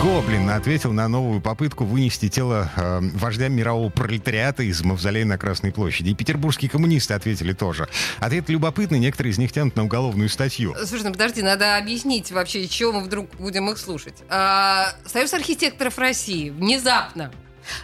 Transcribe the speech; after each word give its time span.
Гоблин 0.00 0.48
ответил 0.50 0.92
на 0.92 1.08
новую 1.08 1.40
попытку 1.40 1.84
вынести 1.84 2.28
тело 2.28 2.70
э, 2.76 3.00
вождя 3.14 3.48
мирового 3.48 3.88
пролетариата 3.88 4.62
из 4.62 4.80
мавзолея 4.84 5.24
на 5.24 5.36
Красной 5.36 5.72
площади. 5.72 6.10
И 6.10 6.14
петербургские 6.14 6.70
коммунисты 6.70 7.14
ответили 7.14 7.52
тоже. 7.52 7.88
Ответ 8.20 8.48
любопытный, 8.48 9.00
некоторые 9.00 9.32
из 9.32 9.38
них 9.38 9.50
тянут 9.50 9.74
на 9.74 9.82
уголовную 9.82 10.28
статью. 10.28 10.76
Слушай, 10.86 11.02
ну 11.02 11.12
подожди, 11.12 11.42
надо 11.42 11.76
объяснить 11.76 12.30
вообще, 12.30 12.68
чего 12.68 12.92
мы 12.92 13.00
вдруг 13.00 13.28
будем 13.40 13.68
их 13.70 13.78
слушать. 13.78 14.14
А, 14.28 14.92
Союз 15.04 15.34
архитекторов 15.34 15.98
России 15.98 16.50
внезапно 16.50 17.32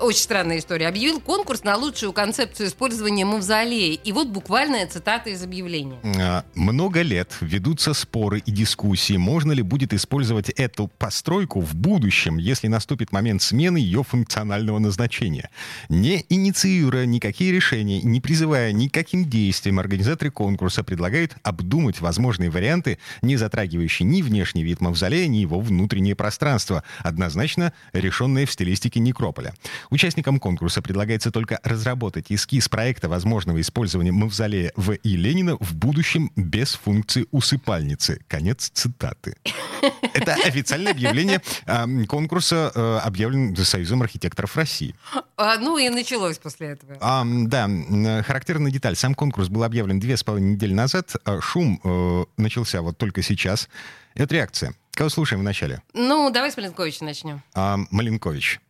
очень 0.00 0.20
странная 0.20 0.58
история. 0.58 0.88
Объявил 0.88 1.20
конкурс 1.20 1.64
на 1.64 1.76
лучшую 1.76 2.12
концепцию 2.12 2.68
использования 2.68 3.24
мавзолея. 3.24 3.98
И 4.02 4.12
вот 4.12 4.28
буквальная 4.28 4.86
цитата 4.86 5.30
из 5.30 5.42
объявления. 5.42 5.98
А, 6.18 6.44
Много 6.54 7.02
лет 7.02 7.32
ведутся 7.40 7.94
споры 7.94 8.42
и 8.44 8.50
дискуссии, 8.50 9.16
можно 9.16 9.52
ли 9.52 9.62
будет 9.62 9.92
использовать 9.92 10.50
эту 10.50 10.88
постройку 10.88 11.60
в 11.60 11.74
будущем, 11.74 12.38
если 12.38 12.68
наступит 12.68 13.12
момент 13.12 13.42
смены 13.42 13.78
ее 13.78 14.02
функционального 14.02 14.78
назначения. 14.78 15.50
Не 15.88 16.24
инициируя 16.28 17.06
никакие 17.06 17.52
решения, 17.52 18.00
не 18.02 18.20
призывая 18.20 18.72
никаким 18.72 19.28
действиям, 19.28 19.78
организаторы 19.78 20.30
конкурса 20.30 20.84
предлагают 20.84 21.36
обдумать 21.42 22.00
возможные 22.00 22.50
варианты, 22.50 22.98
не 23.22 23.36
затрагивающие 23.36 24.06
ни 24.06 24.22
внешний 24.22 24.62
вид 24.62 24.80
мавзолея, 24.80 25.26
ни 25.26 25.38
его 25.38 25.60
внутреннее 25.60 26.14
пространство, 26.14 26.82
однозначно 27.00 27.72
решенные 27.92 28.46
в 28.46 28.52
стилистике 28.52 29.00
некрополя. 29.00 29.54
Участникам 29.90 30.38
конкурса 30.38 30.82
предлагается 30.82 31.30
только 31.30 31.60
разработать 31.62 32.26
эскиз 32.30 32.68
проекта 32.68 33.08
возможного 33.08 33.60
использования 33.60 34.12
мавзолея 34.12 34.72
В. 34.76 34.92
И. 34.92 35.16
Ленина 35.16 35.56
в 35.58 35.74
будущем 35.74 36.30
без 36.36 36.74
функции 36.74 37.26
усыпальницы. 37.30 38.20
Конец 38.28 38.70
цитаты. 38.72 39.36
Это 40.14 40.34
официальное 40.34 40.92
объявление 40.92 41.42
а, 41.66 41.86
конкурса, 42.06 42.72
э, 42.74 42.98
объявлен 43.04 43.56
Союзом 43.56 44.02
архитекторов 44.02 44.56
России. 44.56 44.94
А, 45.36 45.58
ну 45.58 45.78
и 45.78 45.88
началось 45.88 46.38
после 46.38 46.68
этого. 46.68 46.96
А, 47.00 47.24
да, 47.24 47.68
характерная 48.22 48.70
деталь. 48.70 48.96
Сам 48.96 49.14
конкурс 49.14 49.48
был 49.48 49.64
объявлен 49.64 50.00
две 50.00 50.16
с 50.16 50.24
половиной 50.24 50.54
недели 50.54 50.72
назад. 50.72 51.14
А 51.24 51.40
Шум 51.40 51.80
э, 51.84 52.24
начался 52.36 52.82
вот 52.82 52.98
только 52.98 53.22
сейчас. 53.22 53.68
Это 54.14 54.34
реакция. 54.34 54.74
Кого 54.92 55.10
слушаем 55.10 55.42
вначале? 55.42 55.82
Ну, 55.94 56.30
давай 56.30 56.50
с 56.50 56.56
Маленковича 56.56 57.04
начнем. 57.04 57.42
А, 57.54 57.78
Маленкович. 57.90 58.60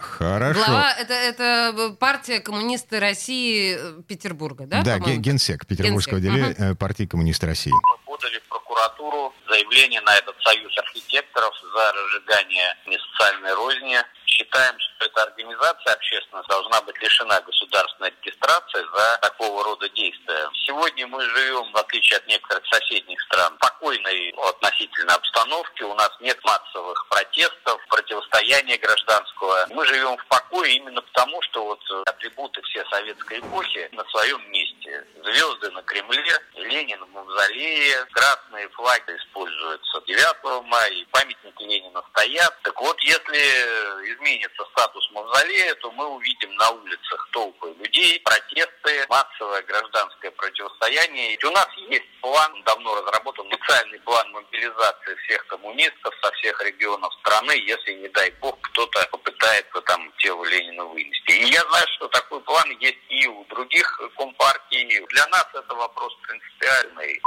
Хорошо. 0.00 0.64
Глава, 0.64 0.92
это, 0.98 1.14
это 1.14 1.96
партия 1.98 2.40
коммунисты 2.40 3.00
России 3.00 3.76
э, 3.78 4.02
Петербурга, 4.06 4.66
да? 4.66 4.82
Да, 4.82 4.96
по-моему? 4.96 5.20
генсек 5.20 5.66
Петербургского 5.66 6.20
Генсек, 6.20 6.40
отделения 6.40 6.72
э, 6.72 6.74
партии 6.74 7.04
коммунисты 7.04 7.46
России. 7.46 7.72
мы 7.72 7.98
подали 8.04 8.38
в 8.38 8.48
прокуратуру 8.48 9.34
заявление 9.48 10.00
на 10.00 10.14
этот 10.16 10.34
союз 10.42 10.76
архитекторов 10.78 11.54
за 11.74 11.92
разжигание 11.92 12.74
несоциальной 12.86 13.54
розни. 13.54 13.98
Считаем, 14.30 14.78
что 14.78 15.04
эта 15.06 15.22
организация 15.24 15.92
общественная 15.92 16.44
должна 16.44 16.80
быть 16.82 16.96
лишена 17.02 17.40
государственной 17.40 18.10
регистрации 18.10 18.84
за 18.94 19.18
такого 19.18 19.64
рода 19.64 19.88
действия. 19.90 20.48
Сегодня 20.66 21.06
мы 21.08 21.20
живем, 21.22 21.70
в 21.72 21.76
отличие 21.76 22.18
от 22.18 22.26
некоторых 22.28 22.64
соседних 22.66 23.20
стран, 23.22 23.54
спокойной 23.56 24.30
относительно 24.48 25.14
обстановке. 25.14 25.84
У 25.84 25.94
нас 25.94 26.10
нет 26.20 26.38
массовых 26.44 27.06
протестов, 27.08 27.84
противостояния 27.88 28.78
гражданского. 28.78 29.66
Мы 29.70 29.84
живем 29.86 30.16
в 30.16 30.26
покое 30.26 30.74
именно 30.74 31.02
потому, 31.02 31.42
что 31.42 31.64
вот 31.64 31.80
атрибуты 32.06 32.62
все 32.62 32.84
советской 32.86 33.40
эпохи 33.40 33.88
на 33.92 34.04
своем 34.04 34.40
месте. 34.50 35.06
Звезды 35.24 35.70
на 35.72 35.82
Кремле, 35.82 36.38
Ленин 36.54 37.04
в 37.04 37.10
мавзолее, 37.10 38.04
красные 38.12 38.68
флаги 38.70 39.16
используются 39.16 40.00
9 40.06 40.64
мая, 40.66 40.90
и 40.90 41.04
памятники 41.06 41.62
Ленина 41.62 42.02
стоят. 42.10 42.56
Так 42.62 42.80
вот, 42.80 42.98
если 43.00 44.19
изменится 44.20 44.64
статус 44.72 45.10
мавзолея, 45.12 45.74
то 45.76 45.90
мы 45.92 46.06
увидим 46.06 46.54
на 46.54 46.70
улицах 46.70 47.28
толпы 47.32 47.74
людей, 47.78 48.20
протесты, 48.20 49.06
массовое 49.08 49.62
гражданское 49.62 50.30
противостояние. 50.32 51.34
И 51.34 51.44
у 51.44 51.50
нас 51.50 51.68
есть 51.88 52.06
план, 52.20 52.62
давно 52.64 52.94
разработан 53.00 53.46
специальный 53.46 53.98
план 54.00 54.30
мобилизации 54.32 55.14
всех 55.26 55.46
коммунистов 55.46 56.14
со 56.22 56.30
всех 56.32 56.62
регионов 56.62 57.12
страны, 57.20 57.52
если, 57.52 57.94
не 57.94 58.08
дай 58.08 58.30
бог, 58.40 58.58
кто-то 58.60 59.06
попытается 59.10 59.80
там 59.82 60.12
тело 60.18 60.44
Ленина 60.44 60.84
вынести. 60.84 61.32
И 61.32 61.50
я 61.50 61.62
знаю, 61.68 61.86
что 61.96 62.08
такой 62.08 62.40
план 62.40 62.70
есть 62.80 62.98
и 63.20 63.26
у 63.26 63.44
других 63.44 64.00
компартий. 64.16 64.86
Для 65.10 65.26
нас 65.28 65.46
это 65.52 65.74
вопрос 65.74 66.12
принципиальный. 66.26 67.20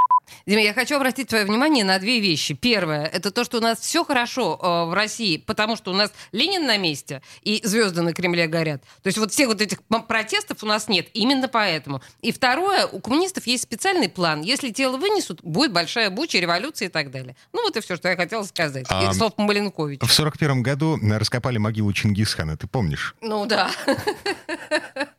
Дима, 0.46 0.60
я 0.62 0.74
хочу 0.74 0.96
обратить 0.96 1.28
твое 1.28 1.44
внимание 1.44 1.84
на 1.84 1.98
две 1.98 2.20
вещи. 2.20 2.54
Первое, 2.54 3.04
это 3.04 3.30
то, 3.30 3.44
что 3.44 3.58
у 3.58 3.60
нас 3.60 3.78
все 3.78 4.04
хорошо 4.04 4.58
э, 4.60 4.90
в 4.90 4.94
России, 4.94 5.36
потому 5.36 5.76
что 5.76 5.90
у 5.90 5.94
нас 5.94 6.12
Ленин 6.32 6.66
на 6.66 6.76
месте 6.76 7.22
и 7.42 7.60
звезды 7.64 8.02
на 8.02 8.12
Кремле 8.12 8.46
горят. 8.46 8.82
То 9.02 9.08
есть 9.08 9.18
вот 9.18 9.32
всех 9.32 9.48
вот 9.48 9.60
этих 9.60 9.82
протестов 10.08 10.62
у 10.62 10.66
нас 10.66 10.88
нет, 10.88 11.08
именно 11.14 11.48
поэтому. 11.48 12.02
И 12.20 12.32
второе, 12.32 12.86
у 12.86 13.00
коммунистов 13.00 13.46
есть 13.46 13.64
специальный 13.64 14.08
план. 14.08 14.42
Если 14.42 14.70
тело 14.70 14.96
вынесут, 14.96 15.42
будет 15.42 15.72
большая 15.72 16.10
буча, 16.10 16.38
революция 16.38 16.88
и 16.88 16.90
так 16.90 17.10
далее. 17.10 17.36
Ну 17.52 17.62
вот 17.62 17.76
и 17.76 17.80
все, 17.80 17.96
что 17.96 18.08
я 18.08 18.16
хотела 18.16 18.42
сказать. 18.44 18.86
А, 18.88 19.10
И 19.10 19.14
слово 19.14 19.32
Маленкович. 19.36 20.00
В 20.00 20.12
сорок 20.12 20.38
первом 20.38 20.62
году 20.62 20.98
раскопали 21.02 21.58
могилу 21.58 21.92
Чингисхана, 21.92 22.56
ты 22.56 22.66
помнишь? 22.66 23.14
Ну 23.20 23.46
да. 23.46 23.70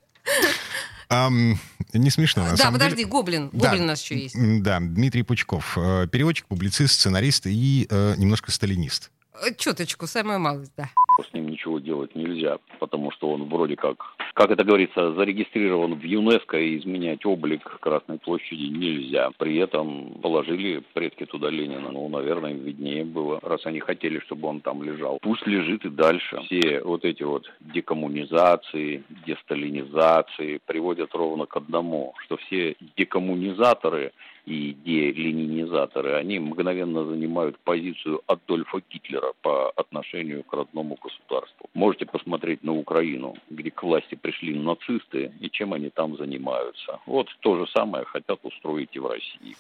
Ам, 1.16 1.60
не 1.94 2.10
смешно, 2.10 2.44
на 2.44 2.52
Да, 2.52 2.58
самом 2.58 2.74
подожди, 2.74 2.98
деле. 2.98 3.10
Гоблин. 3.10 3.50
Да. 3.54 3.70
Гоблин 3.70 3.84
у 3.84 3.88
нас 3.88 4.02
еще 4.02 4.18
есть. 4.20 4.36
Да, 4.62 4.80
Дмитрий 4.80 5.24
Пучков, 5.24 5.78
э, 5.78 6.08
переводчик, 6.12 6.46
публицист, 6.48 6.96
сценарист 6.96 7.48
и 7.48 7.88
э, 7.90 8.16
немножко 8.18 8.52
сталинист. 8.52 9.12
Э, 9.42 9.54
Чуточку, 9.58 10.08
самую 10.08 10.40
малость, 10.40 10.72
да. 10.78 10.90
С 11.24 11.34
ним 11.34 11.48
ничего 11.50 11.80
делать 11.80 12.16
нельзя, 12.16 12.58
потому 12.80 13.12
что 13.12 13.32
он 13.32 13.46
вроде 13.46 13.76
как, 13.76 14.16
как 14.34 14.52
это 14.52 14.64
говорится, 14.64 15.14
зарегистрирован 15.14 15.96
в 15.96 16.04
ЮНЕСКО 16.04 16.58
и 16.58 16.78
изменять 16.78 17.26
облик 17.26 17.80
Красной 17.80 18.18
площади 18.20 18.66
нельзя. 18.66 19.32
При 19.38 19.58
этом 19.58 20.16
положили 20.22 20.84
предки 20.94 21.26
туда 21.26 21.50
Ленина. 21.50 21.92
Ну, 21.92 22.08
наверное, 22.10 22.54
виднее 22.54 23.04
было, 23.04 23.40
раз 23.42 23.66
они 23.66 23.80
хотели, 23.80 24.20
чтобы 24.20 24.48
он 24.48 24.62
там 24.62 24.84
лежал. 24.84 25.20
Пусть 25.22 25.46
лежит 25.48 25.86
и 25.86 25.90
дальше. 25.90 26.42
Все 26.46 26.82
вот 26.84 27.06
эти 27.06 27.24
вот 27.24 27.52
декоммунизации, 27.60 29.04
десталинизации 29.26 30.60
приводят 30.66 31.14
ровно 31.14 31.46
к 31.46 31.56
одному, 31.58 32.14
что 32.26 32.38
все 32.38 32.76
декоммунизаторы 32.98 34.12
и 34.46 34.74
деленинизаторы, 34.86 36.16
они 36.16 36.40
мгновенно 36.40 37.06
занимают 37.06 37.58
позицию 37.60 38.22
Адольфа 38.28 38.82
Гитлера 38.92 39.34
по 39.42 39.72
отношению 39.72 40.44
к 40.44 40.54
родному 40.54 40.98
государству. 41.02 41.70
Можете 41.74 42.06
посмотреть 42.06 42.64
на 42.64 42.74
Украину, 42.74 43.36
где 43.50 43.72
к 43.72 43.82
власти 43.84 44.16
пришли 44.16 44.54
нацисты, 44.54 45.32
и 45.40 45.50
чем 45.50 45.74
они 45.74 45.90
там 45.90 46.18
занимаются. 46.18 47.00
Вот 47.06 47.28
то 47.40 47.58
же 47.58 47.72
самое 47.72 48.06
хотят 48.06 48.40
устроить 48.44 48.90
и 48.94 49.00
в 49.00 49.08
России. 49.08 49.56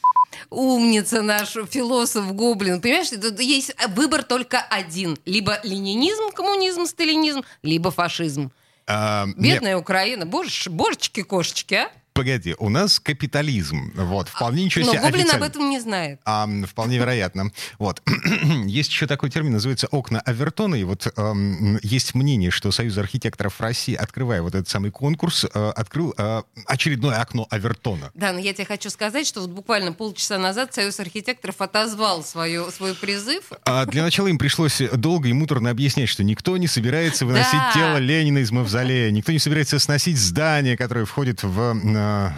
Умница 0.49 1.21
наш 1.21 1.53
философ 1.53 2.33
Гоблин. 2.33 2.81
Понимаешь, 2.81 3.09
тут 3.09 3.39
есть 3.39 3.75
выбор 3.95 4.23
только 4.23 4.59
один. 4.59 5.17
Либо 5.25 5.59
ленинизм, 5.63 6.29
коммунизм, 6.33 6.85
сталинизм, 6.85 7.41
либо 7.63 7.89
фашизм. 7.89 8.51
А, 8.87 9.25
нет, 9.25 9.37
Бедная 9.37 9.77
Украина. 9.77 10.25
Боже, 10.27 10.69
божечки-кошечки, 10.69 11.73
а? 11.73 11.91
Погоди, 12.15 12.55
у 12.59 12.69
нас 12.69 12.99
капитализм. 12.99 13.91
Вот, 13.95 14.29
вполне 14.29 14.63
ничего 14.63 14.85
Но 14.85 14.93
себе 14.93 15.01
Гоблин 15.01 15.31
об 15.31 15.43
этом 15.43 15.69
не 15.69 15.79
знает. 15.81 16.21
А, 16.23 16.47
вполне 16.67 16.97
вероятно. 16.97 17.51
Вот. 17.77 18.01
Есть 18.65 18.89
еще 18.89 19.05
такой 19.05 19.29
термин, 19.29 19.51
называется 19.51 19.87
окна 19.87 20.21
Авертона. 20.21 20.75
И 20.75 20.83
вот 20.85 21.11
эм, 21.17 21.77
есть 21.83 22.15
мнение, 22.15 22.51
что 22.51 22.71
Союз 22.71 22.97
архитекторов 22.97 23.59
России, 23.59 23.93
открывая 23.93 24.41
вот 24.41 24.55
этот 24.55 24.69
самый 24.69 24.91
конкурс, 24.91 25.45
э, 25.45 25.69
открыл 25.75 26.13
э, 26.17 26.43
очередное 26.65 27.19
окно 27.19 27.47
Авертона. 27.49 28.11
Да, 28.13 28.31
но 28.31 28.39
я 28.39 28.53
тебе 28.53 28.65
хочу 28.65 28.89
сказать, 28.89 29.27
что 29.27 29.41
вот 29.41 29.49
буквально 29.49 29.91
полчаса 29.91 30.37
назад 30.37 30.73
Союз 30.73 30.99
архитекторов 31.01 31.59
отозвал 31.59 32.23
свою, 32.23 32.71
свой 32.71 32.95
призыв. 32.95 33.43
А 33.65 33.85
для 33.85 34.03
начала 34.03 34.27
им 34.27 34.37
пришлось 34.37 34.81
долго 34.93 35.27
и 35.27 35.33
муторно 35.33 35.69
объяснять, 35.69 36.07
что 36.07 36.23
никто 36.23 36.55
не 36.55 36.67
собирается 36.67 37.25
выносить 37.25 37.51
Да. 37.51 37.71
тело 37.73 37.97
Ленина 37.97 38.37
из 38.37 38.51
мавзолея, 38.51 39.11
никто 39.11 39.33
не 39.33 39.39
собирается 39.39 39.79
сносить 39.79 40.17
здание, 40.17 40.77
которое 40.77 41.03
входит 41.03 41.43
в... 41.43 41.73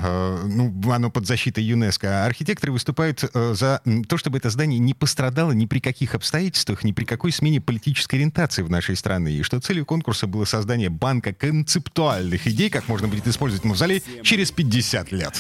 э, 0.04 0.48
ну, 0.48 0.92
оно 0.92 1.10
под 1.10 1.28
защитой 1.28 1.64
ЮНЕСКО. 1.64 2.24
А 2.24 2.26
архитекторы 2.26 2.72
выступают 2.72 3.24
э, 3.24 3.54
за 3.54 3.82
то, 4.08 4.18
чтобы 4.18 4.38
это 4.38 4.50
здание 4.50 4.80
не 4.80 4.94
пострадало 4.94 5.52
ни 5.52 5.66
при 5.66 5.80
каких 5.80 6.16
обстоятельствах, 6.16 6.84
ни 6.84 6.92
при 6.92 7.06
какой 7.06 7.32
смене 7.32 7.62
политической 7.62 8.16
ориентации 8.16 8.62
в 8.62 8.70
нашей 8.70 8.96
стране. 8.96 9.32
И 9.32 9.44
что 9.44 9.60
целью 9.60 9.86
конкурса 9.86 10.28
было 10.28 10.46
создание 10.46 10.90
банка 10.90 11.34
концептуальных 11.34 12.48
идей, 12.48 12.70
как 12.70 12.88
можно 12.88 13.08
будет 13.08 13.28
использовать 13.28 13.64
мавзолей 13.64 14.04
через 14.24 14.52
50 14.52 15.12
лет. 15.12 15.40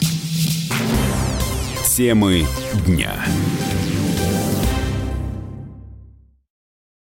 Темы 1.96 2.46
дня. 2.86 3.26